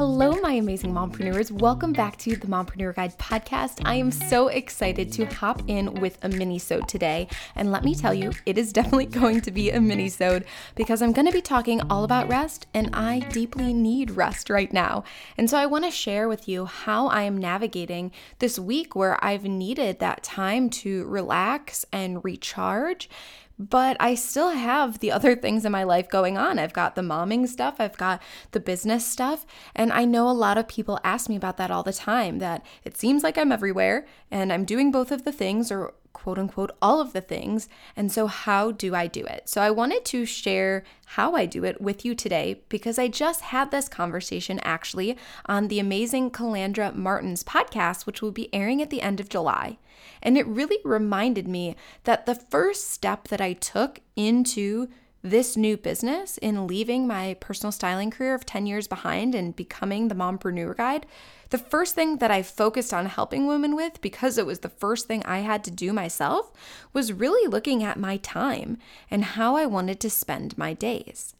Hello, 0.00 0.32
my 0.40 0.52
amazing 0.52 0.94
mompreneurs. 0.94 1.50
Welcome 1.50 1.92
back 1.92 2.16
to 2.20 2.34
the 2.34 2.46
Mompreneur 2.46 2.94
Guide 2.94 3.18
podcast. 3.18 3.82
I 3.84 3.96
am 3.96 4.10
so 4.10 4.48
excited 4.48 5.12
to 5.12 5.26
hop 5.26 5.60
in 5.66 5.92
with 6.00 6.16
a 6.22 6.28
mini-sode 6.30 6.88
today. 6.88 7.28
And 7.54 7.70
let 7.70 7.84
me 7.84 7.94
tell 7.94 8.14
you, 8.14 8.32
it 8.46 8.56
is 8.56 8.72
definitely 8.72 9.04
going 9.04 9.42
to 9.42 9.50
be 9.50 9.68
a 9.70 9.78
mini-sode 9.78 10.46
because 10.74 11.02
I'm 11.02 11.12
going 11.12 11.26
to 11.26 11.32
be 11.32 11.42
talking 11.42 11.82
all 11.90 12.04
about 12.04 12.30
rest 12.30 12.66
and 12.72 12.88
I 12.94 13.18
deeply 13.18 13.74
need 13.74 14.12
rest 14.12 14.48
right 14.48 14.72
now. 14.72 15.04
And 15.36 15.50
so 15.50 15.58
I 15.58 15.66
want 15.66 15.84
to 15.84 15.90
share 15.90 16.28
with 16.28 16.48
you 16.48 16.64
how 16.64 17.08
I 17.08 17.24
am 17.24 17.36
navigating 17.36 18.10
this 18.38 18.58
week 18.58 18.96
where 18.96 19.22
I've 19.22 19.44
needed 19.44 19.98
that 19.98 20.22
time 20.22 20.70
to 20.70 21.04
relax 21.08 21.84
and 21.92 22.24
recharge 22.24 23.10
but 23.60 23.94
I 24.00 24.14
still 24.14 24.50
have 24.50 25.00
the 25.00 25.12
other 25.12 25.36
things 25.36 25.66
in 25.66 25.72
my 25.72 25.84
life 25.84 26.08
going 26.08 26.38
on. 26.38 26.58
I've 26.58 26.72
got 26.72 26.94
the 26.94 27.02
momming 27.02 27.46
stuff, 27.46 27.76
I've 27.78 27.98
got 27.98 28.22
the 28.52 28.60
business 28.60 29.06
stuff, 29.06 29.44
and 29.76 29.92
I 29.92 30.06
know 30.06 30.30
a 30.30 30.32
lot 30.32 30.56
of 30.56 30.66
people 30.66 30.98
ask 31.04 31.28
me 31.28 31.36
about 31.36 31.58
that 31.58 31.70
all 31.70 31.82
the 31.82 31.92
time 31.92 32.38
that 32.38 32.64
it 32.84 32.96
seems 32.96 33.22
like 33.22 33.36
I'm 33.36 33.52
everywhere 33.52 34.06
and 34.30 34.50
I'm 34.50 34.64
doing 34.64 34.90
both 34.90 35.12
of 35.12 35.24
the 35.24 35.32
things 35.32 35.70
or 35.70 35.92
quote 36.12 36.38
unquote 36.38 36.70
all 36.82 37.00
of 37.00 37.12
the 37.12 37.20
things. 37.20 37.68
And 37.96 38.10
so, 38.10 38.26
how 38.26 38.72
do 38.72 38.94
I 38.94 39.06
do 39.06 39.24
it? 39.24 39.48
So, 39.48 39.60
I 39.60 39.70
wanted 39.70 40.04
to 40.06 40.24
share 40.24 40.84
how 41.06 41.34
I 41.34 41.46
do 41.46 41.64
it 41.64 41.80
with 41.80 42.04
you 42.04 42.14
today 42.14 42.62
because 42.68 42.98
I 42.98 43.08
just 43.08 43.42
had 43.42 43.70
this 43.70 43.88
conversation 43.88 44.60
actually 44.62 45.16
on 45.46 45.68
the 45.68 45.80
amazing 45.80 46.30
Calandra 46.30 46.94
Martin's 46.94 47.44
podcast, 47.44 48.06
which 48.06 48.22
will 48.22 48.32
be 48.32 48.52
airing 48.54 48.82
at 48.82 48.90
the 48.90 49.02
end 49.02 49.20
of 49.20 49.28
July. 49.28 49.78
And 50.22 50.36
it 50.36 50.46
really 50.46 50.78
reminded 50.84 51.48
me 51.48 51.76
that 52.04 52.26
the 52.26 52.34
first 52.34 52.90
step 52.90 53.28
that 53.28 53.40
I 53.40 53.54
took 53.54 54.00
into 54.16 54.88
this 55.22 55.56
new 55.56 55.76
business 55.76 56.38
in 56.38 56.66
leaving 56.66 57.06
my 57.06 57.34
personal 57.40 57.72
styling 57.72 58.10
career 58.10 58.34
of 58.34 58.46
10 58.46 58.66
years 58.66 58.86
behind 58.86 59.34
and 59.34 59.54
becoming 59.54 60.08
the 60.08 60.14
mompreneur 60.14 60.76
guide, 60.76 61.06
the 61.50 61.58
first 61.58 61.94
thing 61.94 62.18
that 62.18 62.30
I 62.30 62.42
focused 62.42 62.94
on 62.94 63.06
helping 63.06 63.46
women 63.46 63.74
with, 63.74 64.00
because 64.00 64.38
it 64.38 64.46
was 64.46 64.60
the 64.60 64.68
first 64.68 65.06
thing 65.06 65.22
I 65.24 65.40
had 65.40 65.62
to 65.64 65.70
do 65.70 65.92
myself, 65.92 66.52
was 66.92 67.12
really 67.12 67.48
looking 67.48 67.82
at 67.82 67.98
my 67.98 68.16
time 68.18 68.78
and 69.10 69.24
how 69.24 69.56
I 69.56 69.66
wanted 69.66 70.00
to 70.00 70.10
spend 70.10 70.56
my 70.56 70.72
days. 70.72 71.34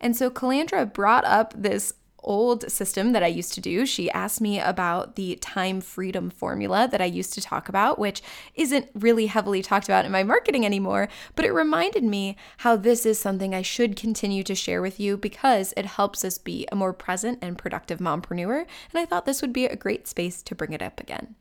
And 0.00 0.16
so 0.16 0.30
Calandra 0.30 0.90
brought 0.90 1.24
up 1.26 1.52
this 1.54 1.92
old 2.22 2.70
system 2.70 3.12
that 3.12 3.22
I 3.22 3.28
used 3.28 3.54
to 3.54 3.60
do. 3.60 3.86
She 3.86 4.10
asked 4.10 4.40
me 4.40 4.60
about 4.60 5.16
the 5.16 5.36
time 5.36 5.80
freedom 5.80 6.30
formula 6.30 6.88
that 6.90 7.00
I 7.00 7.06
used 7.06 7.32
to 7.34 7.40
talk 7.40 7.68
about, 7.68 7.98
which 7.98 8.22
isn't 8.54 8.88
really 8.94 9.26
heavily 9.26 9.62
talked 9.62 9.86
about 9.86 10.04
in 10.04 10.12
my 10.12 10.22
marketing 10.22 10.64
anymore, 10.64 11.08
but 11.34 11.44
it 11.44 11.52
reminded 11.52 12.04
me 12.04 12.36
how 12.58 12.76
this 12.76 13.06
is 13.06 13.18
something 13.18 13.54
I 13.54 13.62
should 13.62 13.96
continue 13.96 14.42
to 14.44 14.54
share 14.54 14.82
with 14.82 15.00
you 15.00 15.16
because 15.16 15.74
it 15.76 15.86
helps 15.86 16.24
us 16.24 16.38
be 16.38 16.66
a 16.70 16.76
more 16.76 16.92
present 16.92 17.38
and 17.42 17.58
productive 17.58 17.98
mompreneur. 17.98 18.60
And 18.60 19.00
I 19.00 19.06
thought 19.06 19.26
this 19.26 19.42
would 19.42 19.52
be 19.52 19.66
a 19.66 19.76
great 19.76 20.06
space 20.06 20.42
to 20.42 20.54
bring 20.54 20.72
it 20.72 20.82
up 20.82 21.00
again. 21.00 21.36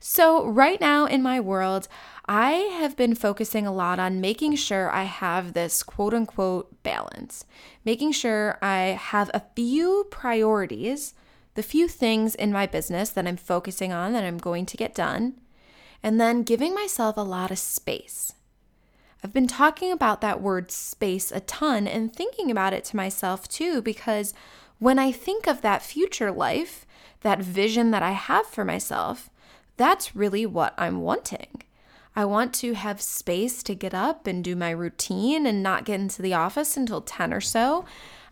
So, 0.00 0.46
right 0.46 0.80
now 0.80 1.06
in 1.06 1.22
my 1.22 1.40
world, 1.40 1.88
I 2.26 2.52
have 2.80 2.96
been 2.96 3.14
focusing 3.14 3.66
a 3.66 3.72
lot 3.72 3.98
on 3.98 4.20
making 4.20 4.56
sure 4.56 4.90
I 4.90 5.04
have 5.04 5.52
this 5.52 5.82
quote 5.82 6.14
unquote 6.14 6.82
balance, 6.82 7.44
making 7.84 8.12
sure 8.12 8.58
I 8.62 8.98
have 9.00 9.30
a 9.34 9.42
few 9.56 10.06
priorities, 10.10 11.14
the 11.54 11.62
few 11.62 11.88
things 11.88 12.34
in 12.34 12.52
my 12.52 12.66
business 12.66 13.10
that 13.10 13.26
I'm 13.26 13.36
focusing 13.36 13.92
on 13.92 14.12
that 14.12 14.24
I'm 14.24 14.38
going 14.38 14.66
to 14.66 14.76
get 14.76 14.94
done, 14.94 15.40
and 16.02 16.20
then 16.20 16.44
giving 16.44 16.74
myself 16.74 17.16
a 17.16 17.22
lot 17.22 17.50
of 17.50 17.58
space. 17.58 18.34
I've 19.24 19.32
been 19.32 19.48
talking 19.48 19.90
about 19.90 20.20
that 20.20 20.40
word 20.40 20.70
space 20.70 21.32
a 21.32 21.40
ton 21.40 21.88
and 21.88 22.14
thinking 22.14 22.52
about 22.52 22.72
it 22.72 22.84
to 22.84 22.96
myself 22.96 23.48
too, 23.48 23.82
because 23.82 24.32
when 24.78 24.98
I 25.00 25.10
think 25.10 25.48
of 25.48 25.62
that 25.62 25.82
future 25.82 26.30
life, 26.30 26.86
that 27.22 27.40
vision 27.42 27.90
that 27.90 28.02
I 28.02 28.12
have 28.12 28.46
for 28.46 28.64
myself, 28.64 29.28
that's 29.78 30.14
really 30.14 30.44
what 30.44 30.74
I'm 30.76 31.00
wanting. 31.00 31.62
I 32.14 32.24
want 32.24 32.52
to 32.54 32.74
have 32.74 33.00
space 33.00 33.62
to 33.62 33.74
get 33.74 33.94
up 33.94 34.26
and 34.26 34.42
do 34.42 34.56
my 34.56 34.70
routine 34.70 35.46
and 35.46 35.62
not 35.62 35.84
get 35.84 36.00
into 36.00 36.20
the 36.20 36.34
office 36.34 36.76
until 36.76 37.00
10 37.00 37.32
or 37.32 37.40
so. 37.40 37.84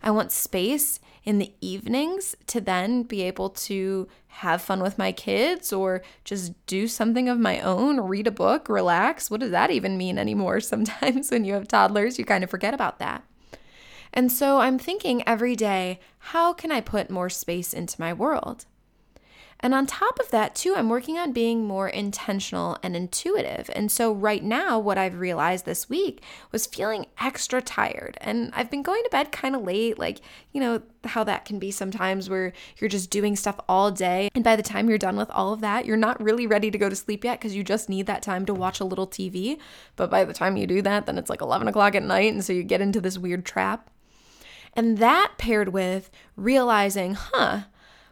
I 0.03 0.11
want 0.11 0.31
space 0.31 0.99
in 1.23 1.39
the 1.39 1.53
evenings 1.61 2.35
to 2.47 2.61
then 2.61 3.03
be 3.03 3.21
able 3.21 3.49
to 3.49 4.07
have 4.27 4.61
fun 4.61 4.81
with 4.81 4.97
my 4.97 5.11
kids 5.11 5.73
or 5.73 6.01
just 6.23 6.53
do 6.67 6.87
something 6.87 7.27
of 7.27 7.39
my 7.39 7.59
own, 7.61 8.01
read 8.01 8.27
a 8.27 8.31
book, 8.31 8.69
relax. 8.69 9.31
What 9.31 9.39
does 9.39 9.51
that 9.51 9.71
even 9.71 9.97
mean 9.97 10.17
anymore? 10.17 10.59
Sometimes 10.61 11.31
when 11.31 11.45
you 11.45 11.53
have 11.53 11.67
toddlers, 11.67 12.19
you 12.19 12.25
kind 12.25 12.43
of 12.43 12.49
forget 12.49 12.73
about 12.73 12.99
that. 12.99 13.23
And 14.13 14.31
so 14.31 14.59
I'm 14.59 14.79
thinking 14.79 15.23
every 15.27 15.55
day, 15.55 15.99
how 16.19 16.53
can 16.53 16.71
I 16.71 16.81
put 16.81 17.09
more 17.09 17.29
space 17.29 17.73
into 17.73 17.99
my 17.99 18.13
world? 18.13 18.65
And 19.59 19.73
on 19.73 19.87
top 19.87 20.19
of 20.19 20.29
that, 20.29 20.55
too, 20.55 20.75
I'm 20.75 20.89
working 20.89 21.17
on 21.17 21.31
being 21.31 21.65
more 21.65 21.89
intentional 21.89 22.77
and 22.83 22.95
intuitive. 22.95 23.69
And 23.75 23.91
so, 23.91 24.11
right 24.11 24.43
now, 24.43 24.77
what 24.77 24.99
I've 24.99 25.19
realized 25.19 25.65
this 25.65 25.89
week 25.89 26.21
was 26.51 26.67
feeling 26.67 27.07
extra 27.19 27.61
tired. 27.61 28.17
And 28.21 28.51
I've 28.53 28.69
been 28.69 28.83
going 28.83 29.03
to 29.03 29.09
bed 29.09 29.31
kind 29.31 29.55
of 29.55 29.63
late, 29.63 29.97
like, 29.97 30.19
you 30.51 30.61
know, 30.61 30.83
how 31.05 31.23
that 31.23 31.45
can 31.45 31.57
be 31.57 31.71
sometimes 31.71 32.29
where 32.29 32.53
you're 32.77 32.89
just 32.89 33.09
doing 33.09 33.35
stuff 33.35 33.59
all 33.67 33.89
day. 33.89 34.29
And 34.35 34.43
by 34.43 34.55
the 34.55 34.63
time 34.63 34.89
you're 34.89 34.97
done 34.99 35.17
with 35.17 35.31
all 35.31 35.53
of 35.53 35.61
that, 35.61 35.85
you're 35.85 35.97
not 35.97 36.21
really 36.21 36.45
ready 36.45 36.69
to 36.69 36.77
go 36.77 36.89
to 36.89 36.95
sleep 36.95 37.23
yet 37.23 37.39
because 37.39 37.55
you 37.55 37.63
just 37.63 37.89
need 37.89 38.05
that 38.05 38.21
time 38.21 38.45
to 38.45 38.53
watch 38.53 38.79
a 38.79 38.85
little 38.85 39.07
TV. 39.07 39.57
But 39.95 40.11
by 40.11 40.23
the 40.23 40.33
time 40.33 40.57
you 40.57 40.67
do 40.67 40.83
that, 40.83 41.07
then 41.07 41.17
it's 41.17 41.29
like 41.29 41.41
11 41.41 41.67
o'clock 41.67 41.95
at 41.95 42.03
night. 42.03 42.31
And 42.31 42.45
so 42.45 42.53
you 42.53 42.63
get 42.63 42.81
into 42.81 43.01
this 43.01 43.17
weird 43.17 43.45
trap. 43.45 43.89
And 44.73 44.99
that 44.99 45.33
paired 45.39 45.69
with 45.69 46.11
realizing, 46.35 47.15
huh, 47.15 47.61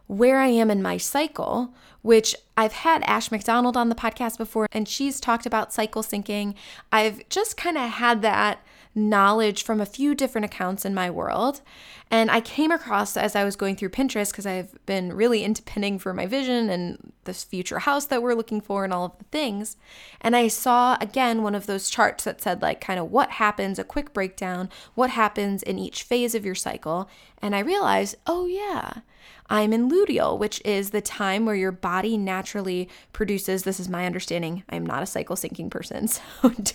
where 0.08 0.40
I 0.40 0.48
am 0.48 0.70
in 0.70 0.82
my 0.82 0.98
cycle, 0.98 1.74
which 2.02 2.36
I've 2.56 2.74
had 2.74 3.04
Ash 3.04 3.32
McDonald 3.32 3.76
on 3.76 3.90
the 3.90 3.96
podcast 3.96 4.38
before, 4.38 4.68
and 4.72 4.88
she's 4.88 5.20
talked 5.20 5.46
about 5.46 5.74
cycle 5.74 6.04
syncing. 6.04 6.54
I've 6.92 7.28
just 7.30 7.58
kind 7.58 7.78
of 7.78 7.90
had 7.90 8.22
that 8.22 8.60
knowledge 8.96 9.64
from 9.64 9.82
a 9.82 9.86
few 9.86 10.16
different 10.16 10.46
accounts 10.46 10.86
in 10.86 10.94
my 10.94 11.10
world. 11.10 11.62
And 12.10 12.32
I 12.32 12.40
came 12.40 12.72
across 12.72 13.18
as 13.18 13.36
I 13.36 13.44
was 13.44 13.58
going 13.58 13.76
through 13.76 13.90
Pinterest 13.90 14.32
because 14.32 14.46
I've 14.46 14.74
been 14.86 15.12
really 15.12 15.44
into 15.44 15.62
pinning 15.64 16.00
for 16.00 16.14
my 16.14 16.26
vision 16.26 16.70
and 16.70 17.12
this 17.26 17.44
future 17.44 17.80
house 17.80 18.06
that 18.06 18.24
we're 18.24 18.36
looking 18.36 18.62
for 18.62 18.86
and 18.86 18.94
all 18.94 19.06
of 19.06 19.18
the 19.18 19.26
things. 19.26 19.76
And 20.22 20.34
I 20.36 20.48
saw 20.48 20.98
again 21.02 21.44
one 21.44 21.56
of 21.56 21.66
those 21.66 21.90
charts 21.90 22.24
that 22.24 22.42
said, 22.42 22.62
like, 22.62 22.80
kind 22.80 23.00
of 23.00 23.12
what 23.12 23.32
happens, 23.32 23.80
a 23.80 23.84
quick 23.84 24.14
breakdown, 24.14 24.70
what 24.94 25.10
happens 25.10 25.62
in 25.62 25.78
each 25.78 26.04
phase 26.04 26.34
of 26.34 26.46
your 26.46 26.56
cycle. 26.56 27.10
And 27.42 27.54
I 27.54 27.60
realized, 27.60 28.16
oh, 28.28 28.46
yeah 28.46 29.02
I'm 29.48 29.74
in 29.74 29.90
luteal, 29.90 30.40
which 30.40 30.62
is 30.66 30.90
the 30.90 31.02
time 31.02 31.46
where 31.46 31.56
your 31.56 31.72
body 31.72 32.18
naturally 32.18 32.90
produces. 33.14 33.64
This 33.64 33.80
is 33.80 33.88
my 33.88 34.06
understanding. 34.06 34.64
I'm 34.70 34.86
not 34.86 35.04
a 35.04 35.06
cycle 35.08 35.36
syncing 35.36 35.70
person, 35.70 36.08
so 36.08 36.24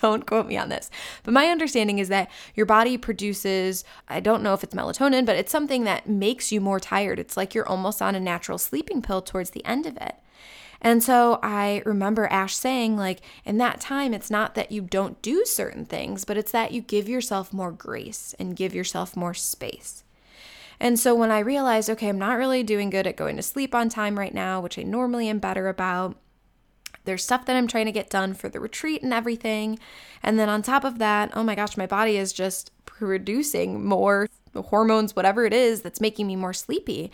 don't 0.00 0.26
quote 0.26 0.46
me 0.46 0.56
on 0.56 0.68
this. 0.68 0.90
But 1.24 1.34
my 1.34 1.46
understanding 1.46 1.98
is 1.98 2.08
that 2.08 2.30
your 2.54 2.66
body 2.66 2.96
produces, 2.96 3.84
I 4.08 4.20
don't 4.20 4.42
know 4.42 4.54
if 4.54 4.62
it's 4.62 4.74
melatonin, 4.74 5.26
but 5.26 5.36
it's 5.36 5.52
something 5.52 5.84
that 5.84 6.08
makes 6.08 6.52
you 6.52 6.60
more 6.60 6.80
tired. 6.80 7.18
It's 7.18 7.36
like 7.36 7.54
you're 7.54 7.68
almost 7.68 8.00
on 8.00 8.14
a 8.14 8.20
natural 8.20 8.58
sleeping 8.58 9.02
pill 9.02 9.22
towards 9.22 9.50
the 9.50 9.64
end 9.64 9.86
of 9.86 9.96
it. 9.96 10.14
And 10.82 11.02
so 11.02 11.38
I 11.42 11.82
remember 11.84 12.26
Ash 12.28 12.56
saying, 12.56 12.96
like, 12.96 13.20
in 13.44 13.58
that 13.58 13.80
time, 13.80 14.14
it's 14.14 14.30
not 14.30 14.54
that 14.54 14.72
you 14.72 14.80
don't 14.80 15.20
do 15.20 15.44
certain 15.44 15.84
things, 15.84 16.24
but 16.24 16.38
it's 16.38 16.52
that 16.52 16.72
you 16.72 16.80
give 16.80 17.08
yourself 17.08 17.52
more 17.52 17.70
grace 17.70 18.34
and 18.38 18.56
give 18.56 18.74
yourself 18.74 19.16
more 19.16 19.34
space. 19.34 20.04
And 20.80 20.98
so 20.98 21.14
when 21.14 21.30
I 21.30 21.40
realized, 21.40 21.90
okay, 21.90 22.08
I'm 22.08 22.18
not 22.18 22.38
really 22.38 22.62
doing 22.62 22.88
good 22.88 23.06
at 23.06 23.16
going 23.16 23.36
to 23.36 23.42
sleep 23.42 23.74
on 23.74 23.88
time 23.88 24.18
right 24.18 24.32
now, 24.32 24.60
which 24.60 24.78
I 24.78 24.82
normally 24.82 25.28
am 25.28 25.38
better 25.38 25.68
about. 25.68 26.16
There's 27.04 27.22
stuff 27.22 27.46
that 27.46 27.56
I'm 27.56 27.68
trying 27.68 27.86
to 27.86 27.92
get 27.92 28.10
done 28.10 28.34
for 28.34 28.48
the 28.48 28.60
retreat 28.60 29.02
and 29.02 29.12
everything. 29.12 29.78
And 30.22 30.38
then 30.38 30.48
on 30.48 30.62
top 30.62 30.84
of 30.84 30.98
that, 30.98 31.30
oh 31.34 31.42
my 31.42 31.54
gosh, 31.54 31.76
my 31.76 31.86
body 31.86 32.16
is 32.16 32.32
just 32.32 32.72
producing 32.86 33.84
more 33.84 34.28
hormones, 34.54 35.14
whatever 35.14 35.44
it 35.44 35.52
is 35.52 35.82
that's 35.82 36.00
making 36.00 36.26
me 36.26 36.36
more 36.36 36.52
sleepy. 36.52 37.12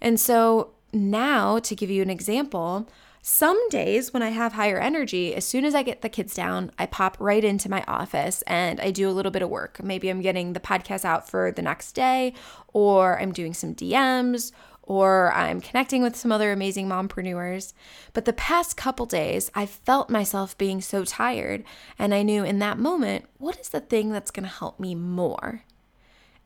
And 0.00 0.18
so 0.18 0.72
now, 0.92 1.58
to 1.58 1.74
give 1.74 1.90
you 1.90 2.02
an 2.02 2.10
example, 2.10 2.88
some 3.20 3.68
days 3.68 4.12
when 4.12 4.22
I 4.22 4.30
have 4.30 4.52
higher 4.52 4.78
energy, 4.78 5.34
as 5.34 5.46
soon 5.46 5.64
as 5.64 5.74
I 5.74 5.82
get 5.82 6.02
the 6.02 6.08
kids 6.08 6.34
down, 6.34 6.70
I 6.78 6.86
pop 6.86 7.16
right 7.18 7.42
into 7.42 7.68
my 7.68 7.84
office 7.88 8.42
and 8.42 8.80
I 8.80 8.90
do 8.90 9.08
a 9.08 9.12
little 9.12 9.32
bit 9.32 9.42
of 9.42 9.50
work. 9.50 9.82
Maybe 9.82 10.08
I'm 10.08 10.20
getting 10.20 10.52
the 10.52 10.60
podcast 10.60 11.04
out 11.04 11.28
for 11.28 11.50
the 11.50 11.62
next 11.62 11.92
day, 11.92 12.34
or 12.72 13.20
I'm 13.20 13.32
doing 13.32 13.54
some 13.54 13.74
DMs, 13.74 14.52
or 14.82 15.32
I'm 15.34 15.60
connecting 15.60 16.02
with 16.02 16.16
some 16.16 16.32
other 16.32 16.52
amazing 16.52 16.88
mompreneurs. 16.88 17.74
But 18.14 18.24
the 18.24 18.32
past 18.32 18.76
couple 18.76 19.04
days, 19.04 19.50
I 19.54 19.66
felt 19.66 20.08
myself 20.08 20.56
being 20.56 20.80
so 20.80 21.04
tired, 21.04 21.64
and 21.98 22.14
I 22.14 22.22
knew 22.22 22.44
in 22.44 22.60
that 22.60 22.78
moment, 22.78 23.26
what 23.36 23.58
is 23.58 23.68
the 23.68 23.80
thing 23.80 24.10
that's 24.10 24.30
gonna 24.30 24.48
help 24.48 24.80
me 24.80 24.94
more? 24.94 25.64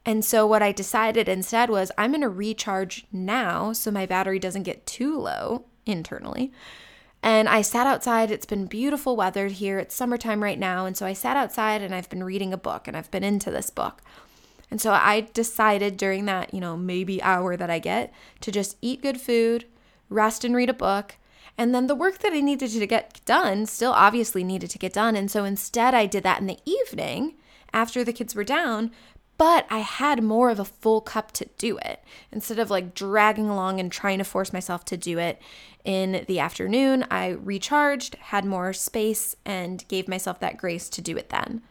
And 0.05 0.25
so, 0.25 0.45
what 0.45 0.63
I 0.63 0.73
decided 0.73 1.29
instead 1.29 1.71
was 1.71 1.93
I'm 1.97 2.11
gonna 2.11 2.29
recharge 2.29 3.07
now 3.13 3.73
so 3.73 3.93
my 3.93 4.07
battery 4.07 4.41
doesn't 4.41 4.65
get 4.65 4.87
too 4.87 5.17
low 5.17 5.67
internally. 5.87 6.53
And 7.23 7.49
I 7.49 7.63
sat 7.63 7.87
outside. 7.87 8.31
It's 8.31 8.47
been 8.47 8.67
beautiful 8.67 9.15
weather 9.15 9.47
here. 9.47 9.79
It's 9.79 9.95
summertime 9.95 10.43
right 10.43 10.59
now. 10.59 10.87
And 10.87 10.97
so 10.97 11.07
I 11.07 11.13
sat 11.13 11.37
outside 11.37 11.81
and 11.81 11.95
I've 11.95 12.11
been 12.11 12.25
reading 12.25 12.53
a 12.53 12.59
book 12.59 12.89
and 12.89 12.97
I've 12.97 13.11
been 13.11 13.23
into 13.23 13.51
this 13.51 13.71
book. 13.71 14.03
And 14.71 14.81
so 14.81 14.93
I 14.93 15.29
decided 15.33 15.97
during 15.97 16.25
that, 16.25 16.53
you 16.53 16.61
know, 16.61 16.77
maybe 16.77 17.23
hour 17.23 17.57
that 17.57 17.71
I 17.71 17.79
get 17.79 18.13
to 18.41 18.51
just 18.51 18.77
eat 18.81 19.03
good 19.03 19.21
food, 19.21 19.67
rest 20.09 20.45
and 20.45 20.57
read 20.57 20.71
a 20.71 20.75
book. 20.75 21.17
And 21.59 21.75
then 21.75 21.87
the 21.87 21.95
work 21.95 22.19
that 22.21 22.33
I 22.33 22.41
needed 22.41 22.71
to 22.71 22.87
get 22.87 23.21
done 23.25 23.67
still 23.67 23.93
obviously 23.93 24.43
needed 24.43 24.71
to 24.71 24.79
get 24.79 24.95
done. 24.95 25.15
And 25.15 25.31
so 25.31 25.45
instead, 25.45 25.95
I 25.95 26.07
did 26.07 26.23
that 26.25 26.41
in 26.41 26.47
the 26.47 26.59
evening 26.65 27.35
after 27.73 28.03
the 28.03 28.13
kids 28.13 28.35
were 28.35 28.45
down, 28.45 28.91
but 29.39 29.67
I 29.71 29.79
had 29.79 30.23
more 30.23 30.51
of 30.51 30.61
a 30.61 30.65
full 30.65 31.01
cup 31.01 31.33
to 31.33 31.49
do 31.59 31.79
it 31.79 32.03
instead 32.31 32.59
of 32.59 32.71
like 32.71 32.95
dragging 32.95 33.49
along 33.49 33.81
and 33.81 33.91
trying 33.91 34.19
to 34.19 34.25
force 34.25 34.53
myself 34.53 34.85
to 34.87 34.97
do 34.97 35.19
it 35.19 35.41
in 35.85 36.25
the 36.29 36.39
afternoon. 36.39 37.05
I 37.11 37.31
recharged, 37.31 38.15
had 38.17 38.45
more 38.45 38.73
space, 38.73 39.35
and 39.45 39.87
gave 39.89 40.07
myself 40.09 40.39
that 40.41 40.59
grace 40.59 40.89
to 40.91 41.03
do 41.03 41.17
it 41.17 41.31
then. 41.31 41.63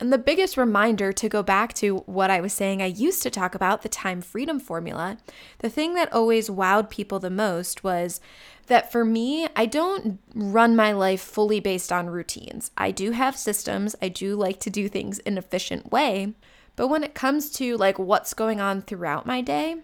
And 0.00 0.12
the 0.12 0.18
biggest 0.18 0.56
reminder 0.56 1.12
to 1.12 1.28
go 1.28 1.42
back 1.42 1.72
to 1.74 1.98
what 2.06 2.30
I 2.30 2.40
was 2.40 2.52
saying, 2.52 2.82
I 2.82 2.86
used 2.86 3.22
to 3.22 3.30
talk 3.30 3.54
about 3.54 3.82
the 3.82 3.88
time 3.88 4.20
freedom 4.20 4.58
formula. 4.58 5.18
The 5.60 5.70
thing 5.70 5.94
that 5.94 6.12
always 6.12 6.50
wowed 6.50 6.90
people 6.90 7.20
the 7.20 7.30
most 7.30 7.84
was 7.84 8.20
that 8.66 8.90
for 8.90 9.04
me, 9.04 9.46
I 9.54 9.66
don't 9.66 10.18
run 10.34 10.74
my 10.74 10.92
life 10.92 11.20
fully 11.20 11.60
based 11.60 11.92
on 11.92 12.10
routines. 12.10 12.70
I 12.76 12.90
do 12.90 13.12
have 13.12 13.36
systems, 13.36 13.94
I 14.02 14.08
do 14.08 14.34
like 14.34 14.58
to 14.60 14.70
do 14.70 14.88
things 14.88 15.20
in 15.20 15.34
an 15.34 15.38
efficient 15.38 15.92
way. 15.92 16.34
But 16.76 16.88
when 16.88 17.04
it 17.04 17.14
comes 17.14 17.50
to 17.52 17.76
like 17.76 17.98
what's 17.98 18.34
going 18.34 18.60
on 18.60 18.82
throughout 18.82 19.26
my 19.26 19.40
day, 19.40 19.76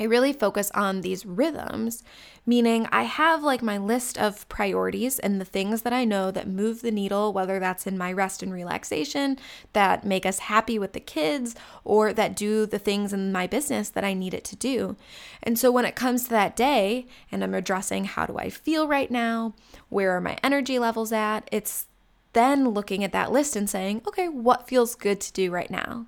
I 0.00 0.04
really 0.04 0.32
focus 0.32 0.70
on 0.74 1.02
these 1.02 1.26
rhythms, 1.26 2.02
meaning 2.46 2.88
I 2.90 3.02
have 3.02 3.42
like 3.42 3.60
my 3.60 3.76
list 3.76 4.16
of 4.16 4.48
priorities 4.48 5.18
and 5.18 5.38
the 5.38 5.44
things 5.44 5.82
that 5.82 5.92
I 5.92 6.06
know 6.06 6.30
that 6.30 6.48
move 6.48 6.80
the 6.80 6.90
needle, 6.90 7.34
whether 7.34 7.58
that's 7.58 7.86
in 7.86 7.98
my 7.98 8.10
rest 8.10 8.42
and 8.42 8.54
relaxation, 8.54 9.38
that 9.74 10.02
make 10.02 10.24
us 10.24 10.38
happy 10.38 10.78
with 10.78 10.94
the 10.94 11.00
kids, 11.00 11.54
or 11.84 12.14
that 12.14 12.34
do 12.34 12.64
the 12.64 12.78
things 12.78 13.12
in 13.12 13.32
my 13.32 13.46
business 13.46 13.90
that 13.90 14.02
I 14.02 14.14
need 14.14 14.32
it 14.32 14.44
to 14.44 14.56
do. 14.56 14.96
And 15.42 15.58
so 15.58 15.70
when 15.70 15.84
it 15.84 15.94
comes 15.94 16.24
to 16.24 16.30
that 16.30 16.56
day 16.56 17.06
and 17.30 17.44
I'm 17.44 17.52
addressing 17.52 18.06
how 18.06 18.24
do 18.24 18.38
I 18.38 18.48
feel 18.48 18.88
right 18.88 19.10
now, 19.10 19.52
where 19.90 20.16
are 20.16 20.22
my 20.22 20.38
energy 20.42 20.78
levels 20.78 21.12
at, 21.12 21.46
it's 21.52 21.86
then 22.32 22.70
looking 22.70 23.04
at 23.04 23.12
that 23.12 23.32
list 23.32 23.56
and 23.56 23.68
saying, 23.68 24.02
okay, 24.06 24.28
what 24.28 24.68
feels 24.68 24.94
good 24.94 25.20
to 25.20 25.32
do 25.32 25.50
right 25.50 25.70
now? 25.70 26.06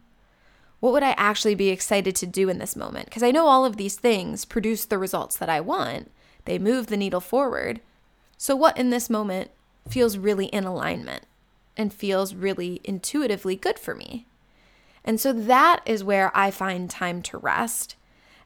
What 0.80 0.92
would 0.92 1.02
I 1.02 1.14
actually 1.16 1.54
be 1.54 1.70
excited 1.70 2.14
to 2.16 2.26
do 2.26 2.48
in 2.48 2.58
this 2.58 2.76
moment? 2.76 3.06
Because 3.06 3.22
I 3.22 3.30
know 3.30 3.46
all 3.46 3.64
of 3.64 3.76
these 3.76 3.96
things 3.96 4.44
produce 4.44 4.84
the 4.84 4.98
results 4.98 5.36
that 5.36 5.48
I 5.48 5.60
want, 5.60 6.10
they 6.44 6.58
move 6.58 6.88
the 6.88 6.96
needle 6.96 7.20
forward. 7.20 7.80
So, 8.36 8.54
what 8.54 8.76
in 8.76 8.90
this 8.90 9.08
moment 9.08 9.50
feels 9.88 10.18
really 10.18 10.46
in 10.46 10.64
alignment 10.64 11.24
and 11.76 11.92
feels 11.92 12.34
really 12.34 12.80
intuitively 12.84 13.56
good 13.56 13.78
for 13.78 13.94
me? 13.94 14.26
And 15.04 15.20
so 15.20 15.32
that 15.32 15.80
is 15.84 16.02
where 16.02 16.30
I 16.34 16.50
find 16.50 16.88
time 16.88 17.22
to 17.22 17.38
rest. 17.38 17.96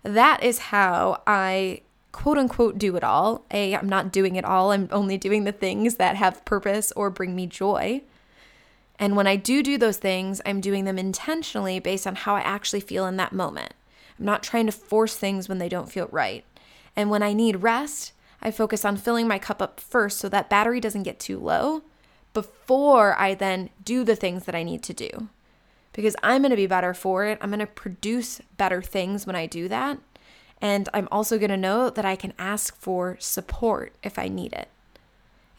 That 0.03 0.43
is 0.43 0.59
how 0.59 1.23
I 1.27 1.83
quote 2.13 2.39
unquote 2.39 2.79
do 2.79 2.97
it 2.97 3.05
all. 3.05 3.45
A, 3.51 3.75
I'm 3.75 3.89
not 3.89 4.13
doing 4.13 4.37
it 4.37 4.45
all, 4.45 4.73
I'm 4.73 4.89
only 4.91 5.19
doing 5.19 5.45
the 5.45 5.53
things 5.53 5.97
that 5.97 6.17
have 6.17 6.45
purpose 6.45 6.93
or 6.93 7.11
bring 7.11 7.35
me 7.35 7.47
joy. 7.47 8.03
And 8.99 9.15
when 9.15 9.27
I 9.27 9.37
do 9.37 9.63
do 9.63 9.79
those 9.79 9.99
things, 9.99 10.41
I'm 10.45 10.61
doing 10.61 10.85
them 10.85 10.99
intentionally 10.99 11.79
based 11.79 12.07
on 12.07 12.17
how 12.17 12.35
I 12.35 12.41
actually 12.41 12.81
feel 12.81 13.07
in 13.07 13.17
that 13.17 13.33
moment. 13.33 13.75
I'm 14.19 14.25
not 14.25 14.43
trying 14.43 14.67
to 14.67 14.73
force 14.73 15.17
things 15.17 15.49
when 15.49 15.59
they 15.59 15.69
don't 15.69 15.91
feel 15.91 16.09
right. 16.11 16.45
And 16.97 17.11
when 17.11 17.23
I 17.23 17.33
need 17.33 17.63
rest, 17.63 18.13
I 18.43 18.51
focus 18.51 18.85
on 18.85 18.97
filling 18.97 19.29
my 19.29 19.39
cup 19.39 19.63
up 19.63 19.79
first 19.81 20.19
so 20.19 20.29
that 20.29 20.51
battery 20.51 20.81
doesn't 20.81 21.05
get 21.05 21.21
too 21.21 21.39
low 21.39 21.83
before 22.35 23.17
I 23.19 23.35
then 23.35 23.71
do 23.85 24.05
the 24.05 24.17
things 24.17 24.45
that 24.45 24.55
I 24.55 24.63
need 24.63 24.83
to 24.85 24.95
do. 24.95 25.29
Because 25.93 26.15
I'm 26.23 26.43
going 26.43 26.51
to 26.51 26.57
be 26.57 26.67
better 26.67 26.95
for 26.95 27.25
it. 27.25 27.39
I'm 27.41 27.51
going 27.51 27.61
to 27.61 27.67
produce 27.67 28.41
better 28.57 28.83
things 28.83 29.27
when 29.27 29.37
I 29.37 29.47
do 29.47 29.69
that. 29.69 29.99
And 30.61 30.89
I'm 30.93 31.09
also 31.13 31.39
going 31.39 31.51
to 31.51 31.57
know 31.57 31.91
that 31.91 32.05
I 32.05 32.17
can 32.17 32.33
ask 32.39 32.77
for 32.77 33.17
support 33.21 33.95
if 34.03 34.19
I 34.19 34.29
need 34.29 34.53
it. 34.53 34.69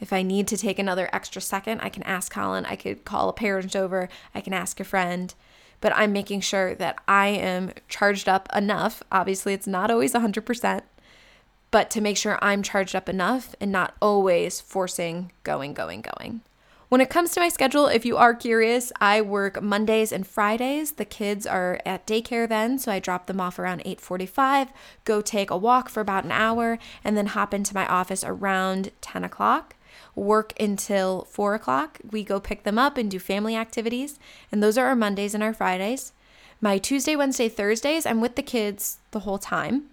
If 0.02 0.14
I 0.14 0.22
need 0.22 0.48
to 0.48 0.58
take 0.58 0.80
another 0.80 1.10
extra 1.12 1.42
second, 1.42 1.82
I 1.82 1.90
can 1.90 2.04
ask 2.04 2.32
Colin. 2.32 2.66
I 2.66 2.76
could 2.76 3.06
call 3.06 3.30
a 3.30 3.34
parent 3.34 3.76
over. 3.76 4.10
I 4.34 4.42
can 4.42 4.54
ask 4.54 4.80
a 4.80 4.86
friend. 4.86 5.34
But 5.82 5.94
I'm 5.96 6.12
making 6.12 6.42
sure 6.42 6.76
that 6.76 6.98
I 7.08 7.28
am 7.28 7.72
charged 7.88 8.28
up 8.28 8.50
enough. 8.56 9.02
Obviously, 9.12 9.54
it's 9.54 9.68
not 9.68 9.92
always 9.92 10.14
100%, 10.14 10.82
but 11.72 11.90
to 11.92 12.02
make 12.02 12.18
sure 12.18 12.38
I'm 12.42 12.64
charged 12.64 12.96
up 12.96 13.08
enough 13.08 13.56
and 13.62 13.72
not 13.72 13.96
always 14.02 14.60
forcing 14.60 15.32
going, 15.44 15.74
going, 15.74 16.02
going. 16.02 16.42
When 16.90 17.02
it 17.02 17.10
comes 17.12 17.32
to 17.32 17.40
my 17.40 17.50
schedule, 17.50 17.86
if 17.86 18.04
you 18.04 18.18
are 18.18 18.34
curious, 18.34 18.92
I 19.00 19.22
work 19.22 19.62
Mondays 19.62 20.12
and 20.12 20.26
Fridays. 20.26 20.94
The 20.94 21.06
kids 21.06 21.46
are 21.46 21.80
at 21.86 22.08
daycare 22.08 22.50
then, 22.50 22.80
so 22.80 22.92
I 22.92 23.00
drop 23.00 23.28
them 23.28 23.40
off 23.40 23.60
around 23.60 23.84
8:45, 23.86 24.70
go 25.06 25.22
take 25.22 25.52
a 25.52 25.58
walk 25.58 25.88
for 25.88 26.02
about 26.02 26.24
an 26.24 26.32
hour, 26.32 26.80
and 27.04 27.16
then 27.16 27.28
hop 27.28 27.54
into 27.54 27.76
my 27.76 27.86
office 27.86 28.24
around 28.24 28.92
10 29.02 29.24
o'clock 29.24 29.76
work 30.16 30.54
until 30.60 31.26
four 31.30 31.54
o'clock. 31.56 32.00
We 32.10 32.24
go 32.24 32.40
pick 32.40 32.64
them 32.64 32.78
up 32.78 32.98
and 32.98 33.10
do 33.10 33.20
family 33.20 33.56
activities. 33.56 34.20
And 34.52 34.62
those 34.62 34.78
are 34.78 34.88
our 34.88 34.96
Mondays 34.96 35.34
and 35.34 35.44
our 35.44 35.54
Fridays. 35.54 36.14
My 36.62 36.78
Tuesday, 36.78 37.16
Wednesday, 37.16 37.50
Thursdays, 37.50 38.06
I'm 38.06 38.22
with 38.22 38.36
the 38.36 38.44
kids 38.44 38.98
the 39.12 39.22
whole 39.22 39.38
time. 39.38 39.86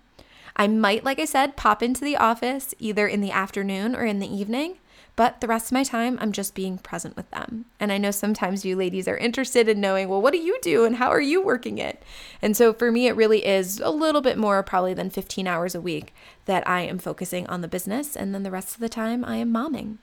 I 0.57 0.67
might, 0.67 1.05
like 1.05 1.21
I 1.21 1.27
said, 1.27 1.57
pop 1.57 1.83
into 1.83 2.03
the 2.03 2.17
office 2.17 2.75
either 2.79 3.07
in 3.07 3.21
the 3.21 3.31
afternoon 3.31 3.95
or 3.95 4.05
in 4.05 4.19
the 4.19 4.35
evening, 4.35 4.79
but 5.17 5.41
the 5.41 5.47
rest 5.47 5.67
of 5.67 5.73
my 5.73 5.83
time, 5.83 6.19
I'm 6.21 6.31
just 6.31 6.55
being 6.55 6.77
present 6.77 7.17
with 7.17 7.31
them. 7.31 7.65
And 7.81 7.91
I 7.91 7.97
know 7.97 8.11
sometimes 8.11 8.67
you 8.67 8.77
ladies 8.77 9.09
are 9.09 9.17
interested 9.17 9.67
in 9.67 9.81
knowing, 9.81 10.11
well, 10.11 10.21
what 10.21 10.33
do 10.33 10.39
you 10.39 10.59
do 10.61 10.85
and 10.85 10.97
how 10.97 11.09
are 11.09 11.21
you 11.21 11.43
working 11.43 11.79
it? 11.79 12.03
And 12.43 12.55
so 12.55 12.75
for 12.75 12.93
me, 12.93 13.07
it 13.07 13.17
really 13.17 13.45
is 13.45 13.81
a 13.81 13.91
little 13.91 14.21
bit 14.21 14.37
more 14.37 14.63
probably 14.63 14.93
than 14.93 15.09
15 15.09 15.47
hours 15.47 15.75
a 15.75 15.81
week 15.81 16.15
that 16.45 16.69
I 16.69 16.83
am 16.83 16.99
focusing 16.99 17.47
on 17.47 17.63
the 17.63 17.69
business. 17.69 18.15
And 18.15 18.35
then 18.35 18.43
the 18.43 18.51
rest 18.51 18.75
of 18.75 18.81
the 18.81 18.91
time, 18.91 19.25
I 19.25 19.37
am 19.37 19.53
momming. 19.53 19.97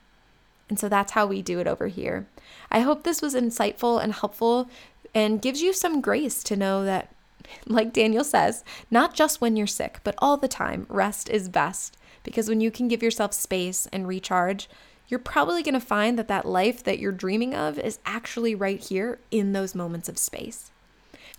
And 0.68 0.80
so 0.80 0.88
that's 0.88 1.12
how 1.12 1.26
we 1.26 1.42
do 1.42 1.60
it 1.60 1.68
over 1.68 1.86
here. 1.86 2.26
I 2.70 2.80
hope 2.80 3.04
this 3.04 3.22
was 3.22 3.36
insightful 3.36 4.02
and 4.02 4.12
helpful 4.12 4.68
and 5.14 5.40
gives 5.40 5.62
you 5.62 5.72
some 5.72 6.00
grace 6.00 6.42
to 6.42 6.56
know 6.56 6.84
that, 6.84 7.14
like 7.66 7.92
Daniel 7.92 8.24
says, 8.24 8.64
not 8.90 9.14
just 9.14 9.40
when 9.40 9.54
you're 9.54 9.68
sick, 9.68 10.00
but 10.02 10.16
all 10.18 10.36
the 10.36 10.48
time, 10.48 10.86
rest 10.88 11.28
is 11.28 11.48
best. 11.48 11.96
Because 12.24 12.48
when 12.48 12.60
you 12.60 12.72
can 12.72 12.88
give 12.88 13.02
yourself 13.02 13.32
space 13.32 13.86
and 13.92 14.08
recharge, 14.08 14.68
you're 15.08 15.20
probably 15.20 15.62
going 15.62 15.74
to 15.74 15.80
find 15.80 16.18
that 16.18 16.28
that 16.28 16.46
life 16.46 16.82
that 16.84 16.98
you're 16.98 17.12
dreaming 17.12 17.54
of 17.54 17.78
is 17.78 17.98
actually 18.06 18.54
right 18.54 18.80
here 18.80 19.18
in 19.30 19.52
those 19.52 19.74
moments 19.74 20.08
of 20.08 20.18
space. 20.18 20.70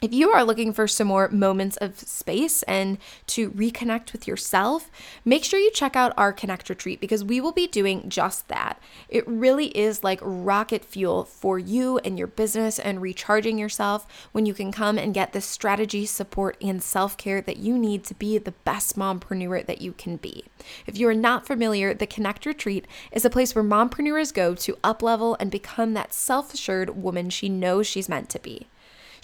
If 0.02 0.14
you 0.14 0.32
are 0.32 0.44
looking 0.44 0.74
for 0.74 0.90
some 0.90 1.08
more 1.08 1.30
moments 1.30 1.78
of 1.78 1.98
space 1.98 2.64
and 2.64 2.98
to 3.28 3.50
reconnect 3.52 4.12
with 4.12 4.28
yourself, 4.28 4.92
make 5.24 5.46
sure 5.46 5.58
you 5.58 5.72
check 5.72 5.96
out 5.96 6.12
our 6.18 6.34
Connect 6.34 6.68
Retreat 6.68 7.00
because 7.00 7.24
we 7.24 7.40
will 7.40 7.54
be 7.54 7.66
doing 7.66 8.10
just 8.10 8.50
that. 8.50 8.78
It 9.08 9.26
really 9.26 9.68
is 9.68 10.04
like 10.04 10.20
rocket 10.22 10.84
fuel 10.84 11.24
for 11.24 11.58
you 11.58 11.98
and 12.00 12.18
your 12.18 12.28
business 12.28 12.78
and 12.78 13.02
recharging 13.02 13.58
yourself 13.58 14.06
when 14.34 14.46
you 14.46 14.54
can 14.54 14.74
come 14.74 14.98
and 14.98 15.14
get 15.14 15.32
the 15.32 15.40
strategy, 15.40 16.06
support, 16.06 16.58
and 16.62 16.84
self 16.84 17.16
care 17.16 17.40
that 17.40 17.58
you 17.58 17.78
need 17.78 18.04
to 18.04 18.14
be 18.16 18.38
the 18.38 18.52
best 18.52 18.98
mompreneur 18.98 19.66
that 19.66 19.82
you 19.82 19.94
can 19.94 20.18
be. 20.18 20.44
If 20.86 20.98
you 20.98 21.08
are 21.08 21.16
not 21.16 21.48
familiar, 21.48 21.94
the 21.94 22.06
Connect 22.06 22.46
Retreat 22.46 22.86
is 23.14 23.24
a 23.24 23.30
place 23.30 23.56
where 23.56 23.64
mompreneurs 23.64 24.34
go 24.34 24.56
to 24.56 24.74
uplevel 24.84 25.38
and 25.40 25.50
become 25.50 25.94
that 25.94 26.14
self 26.14 26.54
assured 26.54 27.02
woman 27.02 27.30
she 27.30 27.48
knows 27.48 27.88
she's 27.88 28.10
meant 28.10 28.30
to 28.32 28.40
be. 28.40 28.68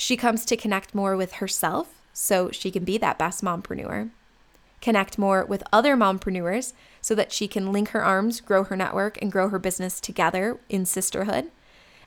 She 0.01 0.17
comes 0.17 0.46
to 0.46 0.58
connect 0.58 0.96
more 0.96 1.15
with 1.15 1.34
herself 1.34 2.01
so 2.12 2.50
she 2.50 2.72
can 2.72 2.84
be 2.84 2.98
that 2.98 3.20
best 3.20 3.43
mompreneur. 3.43 4.10
Connect 4.81 5.20
more 5.20 5.46
with 5.46 5.62
other 5.72 5.96
mompreneurs 5.96 6.74
so 7.01 7.13
that 7.13 7.31
she 7.31 7.48
can 7.48 7.72
link 7.72 7.89
her 7.89 8.03
arms, 8.03 8.41
grow 8.41 8.63
her 8.63 8.75
network, 8.75 9.22
and 9.22 9.31
grow 9.31 9.50
her 9.50 9.60
business 9.60 10.01
together 10.01 10.60
in 10.70 10.88
sisterhood. 10.88 11.51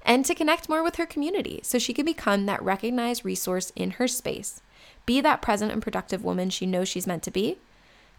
And 0.04 0.24
to 0.24 0.34
connect 0.34 0.68
more 0.68 0.82
with 0.82 0.96
her 0.96 1.06
community 1.06 1.60
so 1.62 1.78
she 1.78 1.94
can 1.94 2.04
become 2.04 2.46
that 2.46 2.60
recognized 2.64 3.24
resource 3.24 3.70
in 3.76 3.92
her 3.92 4.08
space. 4.08 4.60
Be 5.06 5.20
that 5.20 5.40
present 5.40 5.70
and 5.70 5.80
productive 5.80 6.24
woman 6.24 6.50
she 6.50 6.66
knows 6.66 6.88
she's 6.88 7.06
meant 7.06 7.22
to 7.22 7.30
be. 7.30 7.58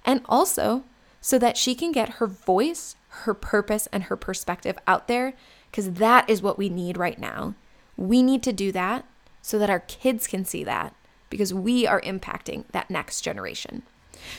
And 0.05 0.22
also 0.29 0.86
so 1.20 1.38
that 1.39 1.58
she 1.58 1.75
can 1.75 1.91
get 1.91 2.12
her 2.12 2.27
voice, 2.27 2.96
her 3.10 3.34
purpose, 3.34 3.89
and 3.91 4.03
her 4.03 4.15
perspective 4.15 4.77
out 4.88 5.10
there 5.10 5.34
because 5.70 5.91
that 5.91 6.29
is 6.29 6.41
what 6.41 6.58
we 6.58 6.70
need 6.70 6.96
right 6.96 7.20
now. 7.20 7.55
We 7.98 8.24
need 8.24 8.41
to 8.44 8.53
do 8.53 8.72
that 8.72 9.03
so 9.46 9.60
that 9.60 9.70
our 9.70 9.82
kids 9.82 10.25
can 10.25 10.44
see 10.44 10.64
that 10.64 10.96
because 11.30 11.54
we 11.54 11.86
are 11.86 12.02
impacting 12.02 12.64
that 12.72 12.90
next 12.90 13.22
generation. 13.22 13.84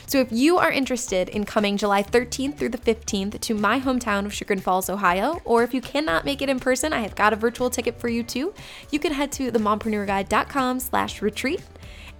So, 0.05 0.19
if 0.19 0.31
you 0.31 0.57
are 0.57 0.71
interested 0.71 1.29
in 1.29 1.45
coming 1.45 1.77
July 1.77 2.03
13th 2.03 2.57
through 2.57 2.69
the 2.69 2.77
15th 2.77 3.39
to 3.39 3.53
my 3.53 3.79
hometown 3.79 4.25
of 4.25 4.33
Chagrin 4.33 4.59
Falls, 4.59 4.89
Ohio, 4.89 5.41
or 5.45 5.63
if 5.63 5.73
you 5.73 5.81
cannot 5.81 6.25
make 6.25 6.41
it 6.41 6.49
in 6.49 6.59
person, 6.59 6.93
I 6.93 7.01
have 7.01 7.15
got 7.15 7.33
a 7.33 7.35
virtual 7.35 7.69
ticket 7.69 7.99
for 7.99 8.07
you 8.09 8.23
too. 8.23 8.53
You 8.91 8.99
can 8.99 9.13
head 9.13 9.31
to 9.33 9.51
themompreneurguide.com 9.51 10.79
slash 10.79 11.21
retreat 11.21 11.61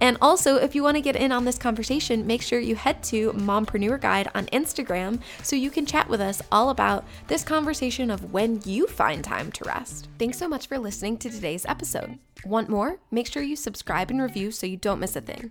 And 0.00 0.16
also, 0.20 0.56
if 0.56 0.74
you 0.74 0.82
want 0.82 0.96
to 0.96 1.00
get 1.00 1.16
in 1.16 1.32
on 1.32 1.44
this 1.44 1.58
conversation, 1.58 2.26
make 2.26 2.40
sure 2.42 2.60
you 2.60 2.76
head 2.76 3.02
to 3.04 3.32
Mompreneur 3.32 4.00
Guide 4.00 4.28
on 4.34 4.46
Instagram 4.46 5.20
so 5.42 5.56
you 5.56 5.70
can 5.70 5.86
chat 5.86 6.08
with 6.08 6.20
us 6.20 6.40
all 6.52 6.70
about 6.70 7.04
this 7.26 7.42
conversation 7.42 8.10
of 8.10 8.32
when 8.32 8.60
you 8.64 8.86
find 8.86 9.24
time 9.24 9.50
to 9.52 9.64
rest. 9.64 10.08
Thanks 10.18 10.38
so 10.38 10.48
much 10.48 10.68
for 10.68 10.78
listening 10.78 11.16
to 11.18 11.30
today's 11.30 11.66
episode. 11.66 12.18
Want 12.44 12.68
more? 12.68 12.98
Make 13.10 13.26
sure 13.26 13.42
you 13.42 13.56
subscribe 13.56 14.10
and 14.10 14.22
review 14.22 14.52
so 14.52 14.66
you 14.66 14.76
don't 14.76 15.00
miss 15.00 15.16
a 15.16 15.20
thing. 15.20 15.50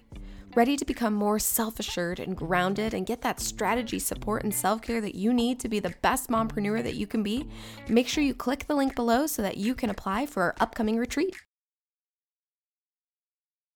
Ready 0.58 0.76
to 0.76 0.86
become 0.86 1.14
more 1.14 1.38
self 1.38 1.80
assured 1.80 2.20
and 2.20 2.36
grounded 2.36 2.96
and 2.96 3.06
get 3.06 3.22
that 3.22 3.40
strategy, 3.40 4.00
support, 4.00 4.42
and 4.44 4.52
self 4.52 4.82
care 4.82 5.00
that 5.00 5.14
you 5.14 5.32
need 5.32 5.60
to 5.60 5.70
be 5.70 5.80
the 5.80 5.94
best 6.02 6.32
mompreneur 6.32 6.82
that 6.82 6.96
you 6.96 7.06
can 7.06 7.22
be? 7.22 7.48
Make 7.88 8.08
sure 8.08 8.24
you 8.24 8.34
click 8.34 8.66
the 8.66 8.74
link 8.74 8.96
below 8.96 9.28
so 9.28 9.44
that 9.44 9.58
you 9.58 9.76
can 9.76 9.92
apply 9.92 10.26
for 10.26 10.42
our 10.42 10.56
upcoming 10.60 10.98
retreat. 10.98 11.36